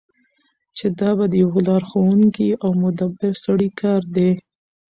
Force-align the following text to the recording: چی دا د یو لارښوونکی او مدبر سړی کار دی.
چی 0.77 0.87
دا 0.99 1.09
د 1.31 1.33
یو 1.43 1.53
لارښوونکی 1.67 2.47
او 2.63 2.69
مدبر 2.83 3.31
سړی 3.45 3.69
کار 3.81 4.01
دی. 4.15 4.29